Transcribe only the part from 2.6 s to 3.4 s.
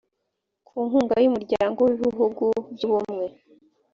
by ubumwe